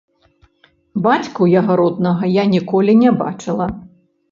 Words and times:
Бацьку 1.07 1.49
яго 1.59 1.77
роднага 1.81 2.33
я 2.41 2.49
ніколі 2.57 2.99
не 3.05 3.15
бачыла. 3.23 3.71